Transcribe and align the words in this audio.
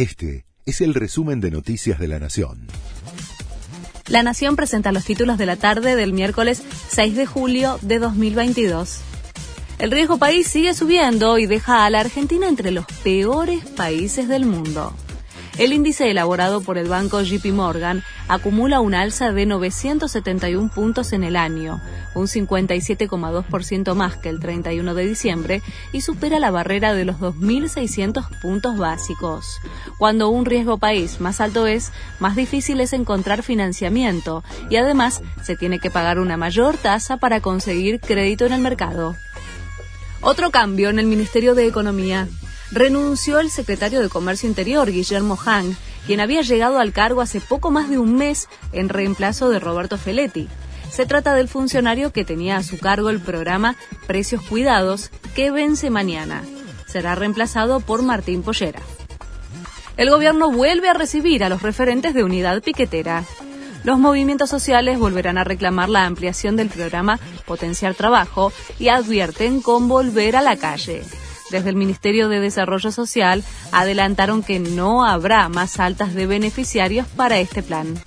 Este 0.00 0.46
es 0.64 0.80
el 0.80 0.94
resumen 0.94 1.42
de 1.42 1.50
Noticias 1.50 1.98
de 1.98 2.08
la 2.08 2.18
Nación. 2.18 2.68
La 4.06 4.22
Nación 4.22 4.56
presenta 4.56 4.92
los 4.92 5.04
títulos 5.04 5.36
de 5.36 5.44
la 5.44 5.56
tarde 5.56 5.94
del 5.94 6.14
miércoles 6.14 6.62
6 6.88 7.16
de 7.16 7.26
julio 7.26 7.78
de 7.82 7.98
2022. 7.98 9.00
El 9.78 9.90
riesgo 9.90 10.16
país 10.16 10.46
sigue 10.46 10.72
subiendo 10.72 11.36
y 11.36 11.44
deja 11.44 11.84
a 11.84 11.90
la 11.90 12.00
Argentina 12.00 12.48
entre 12.48 12.70
los 12.70 12.86
peores 13.04 13.62
países 13.76 14.26
del 14.26 14.46
mundo. 14.46 14.94
El 15.58 15.72
índice 15.72 16.10
elaborado 16.10 16.60
por 16.62 16.78
el 16.78 16.88
banco 16.88 17.20
JP 17.20 17.46
Morgan 17.52 18.02
acumula 18.28 18.80
una 18.80 19.02
alza 19.02 19.32
de 19.32 19.46
971 19.46 20.70
puntos 20.74 21.12
en 21.12 21.24
el 21.24 21.36
año, 21.36 21.80
un 22.14 22.26
57,2% 22.26 23.94
más 23.94 24.16
que 24.16 24.28
el 24.28 24.40
31 24.40 24.94
de 24.94 25.06
diciembre, 25.06 25.62
y 25.92 26.00
supera 26.00 26.38
la 26.38 26.50
barrera 26.50 26.94
de 26.94 27.04
los 27.04 27.16
2.600 27.16 28.40
puntos 28.40 28.78
básicos. 28.78 29.58
Cuando 29.98 30.30
un 30.30 30.46
riesgo 30.46 30.78
país 30.78 31.20
más 31.20 31.40
alto 31.40 31.66
es, 31.66 31.92
más 32.20 32.36
difícil 32.36 32.80
es 32.80 32.92
encontrar 32.92 33.42
financiamiento 33.42 34.42
y 34.70 34.76
además 34.76 35.22
se 35.42 35.56
tiene 35.56 35.78
que 35.78 35.90
pagar 35.90 36.18
una 36.18 36.36
mayor 36.36 36.76
tasa 36.76 37.16
para 37.16 37.40
conseguir 37.40 38.00
crédito 38.00 38.46
en 38.46 38.52
el 38.52 38.60
mercado. 38.60 39.16
Otro 40.22 40.50
cambio 40.50 40.90
en 40.90 40.98
el 40.98 41.06
Ministerio 41.06 41.54
de 41.54 41.66
Economía 41.66 42.28
renunció 42.70 43.40
el 43.40 43.50
secretario 43.50 44.00
de 44.00 44.08
Comercio 44.08 44.48
Interior, 44.48 44.90
Guillermo 44.90 45.36
Hang, 45.36 45.74
quien 46.06 46.20
había 46.20 46.42
llegado 46.42 46.78
al 46.78 46.92
cargo 46.92 47.20
hace 47.20 47.40
poco 47.40 47.70
más 47.70 47.90
de 47.90 47.98
un 47.98 48.16
mes 48.16 48.48
en 48.72 48.88
reemplazo 48.88 49.50
de 49.50 49.60
Roberto 49.60 49.98
Feletti. 49.98 50.48
Se 50.90 51.06
trata 51.06 51.34
del 51.34 51.48
funcionario 51.48 52.12
que 52.12 52.24
tenía 52.24 52.56
a 52.56 52.62
su 52.62 52.78
cargo 52.78 53.10
el 53.10 53.20
programa 53.20 53.76
Precios 54.06 54.42
Cuidados, 54.42 55.10
que 55.34 55.50
vence 55.50 55.90
mañana. 55.90 56.42
Será 56.86 57.14
reemplazado 57.14 57.80
por 57.80 58.02
Martín 58.02 58.42
Pollera. 58.42 58.80
El 59.96 60.10
gobierno 60.10 60.50
vuelve 60.50 60.88
a 60.88 60.94
recibir 60.94 61.44
a 61.44 61.48
los 61.48 61.62
referentes 61.62 62.14
de 62.14 62.24
unidad 62.24 62.62
piquetera. 62.62 63.24
Los 63.84 63.98
movimientos 63.98 64.50
sociales 64.50 64.98
volverán 64.98 65.38
a 65.38 65.44
reclamar 65.44 65.88
la 65.88 66.06
ampliación 66.06 66.56
del 66.56 66.68
programa 66.68 67.20
Potenciar 67.46 67.94
Trabajo 67.94 68.52
y 68.78 68.88
advierten 68.88 69.60
con 69.60 69.88
volver 69.88 70.36
a 70.36 70.42
la 70.42 70.56
calle 70.56 71.02
desde 71.50 71.70
el 71.70 71.76
Ministerio 71.76 72.28
de 72.28 72.40
Desarrollo 72.40 72.92
Social 72.92 73.44
adelantaron 73.72 74.42
que 74.42 74.58
no 74.58 75.04
habrá 75.04 75.48
más 75.48 75.80
altas 75.80 76.14
de 76.14 76.26
beneficiarios 76.26 77.06
para 77.08 77.38
este 77.38 77.62
plan. 77.62 78.00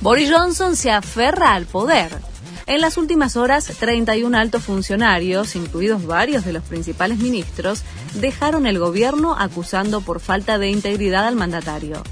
Boris 0.00 0.30
Johnson 0.30 0.76
se 0.76 0.90
aferra 0.90 1.54
al 1.54 1.66
poder. 1.66 2.10
En 2.66 2.80
las 2.82 2.98
últimas 2.98 3.36
horas, 3.36 3.64
31 3.78 4.36
altos 4.36 4.62
funcionarios, 4.62 5.56
incluidos 5.56 6.06
varios 6.06 6.44
de 6.44 6.52
los 6.52 6.62
principales 6.62 7.18
ministros, 7.18 7.82
dejaron 8.14 8.66
el 8.66 8.78
gobierno 8.78 9.34
acusando 9.38 10.02
por 10.02 10.20
falta 10.20 10.58
de 10.58 10.68
integridad 10.68 11.26
al 11.26 11.34
mandatario. 11.34 12.02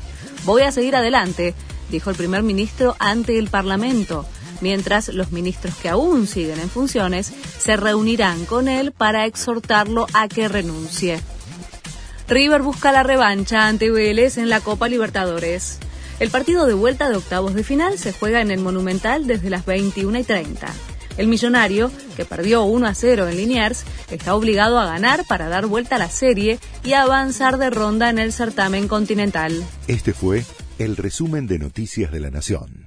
Voy 0.45 0.63
a 0.63 0.73
seguir 0.73 0.97
adelante, 0.97 1.55
dijo 1.91 2.09
el 2.11 2.17
primer 2.17 2.43
ministro 2.43 2.97
ante 2.99 3.39
el 3.39 3.49
Parlamento 3.49 4.27
mientras 4.61 5.09
los 5.09 5.33
ministros 5.33 5.75
que 5.77 5.89
aún 5.89 6.27
siguen 6.27 6.61
en 6.61 6.71
funciones 6.71 7.33
se 7.59 7.77
reunirán 7.77 8.45
con 8.47 8.69
él 8.69 8.93
para 8.93 9.27
exhortarlo 9.27 10.07
a 10.13 10.29
que 10.29 10.49
renuncie. 10.49 11.21
River 12.29 12.63
busca 12.63 12.93
la 12.93 13.03
revancha 13.03 13.69
ante 13.69 13.91
Vélez 13.91 14.37
en 14.37 14.49
la 14.49 14.61
Copa 14.61 14.89
Libertadores. 14.89 15.79
El 16.19 16.31
partido 16.31 16.67
de 16.67 16.75
vuelta 16.75 17.09
de 17.09 17.17
octavos 17.17 17.55
de 17.55 17.63
final 17.63 17.99
se 17.99 18.13
juega 18.13 18.41
en 18.41 18.51
el 18.51 18.61
Monumental 18.61 19.27
desde 19.27 19.51
las 19.51 19.67
21 19.67 20.19
y 20.19 20.25
30. 20.25 20.67
El 21.19 21.29
millonario, 21.29 21.91
que 22.17 22.25
perdió 22.25 22.65
1 22.65 22.87
a 22.87 22.95
0 22.95 23.29
en 23.29 23.37
Liniers, 23.37 23.85
está 24.11 24.35
obligado 24.35 24.79
a 24.79 24.87
ganar 24.87 25.25
para 25.27 25.49
dar 25.49 25.67
vuelta 25.67 25.97
a 25.97 25.99
la 25.99 26.11
serie 26.11 26.59
y 26.85 26.93
avanzar 26.93 27.59
de 27.59 27.71
ronda 27.71 28.11
en 28.11 28.19
el 28.19 28.33
certamen 28.33 28.89
continental. 28.89 29.65
Este 29.87 30.13
fue 30.13 30.45
el 30.79 30.97
resumen 30.97 31.47
de 31.47 31.59
Noticias 31.59 32.13
de 32.13 32.21
la 32.21 32.31
Nación. 32.31 32.86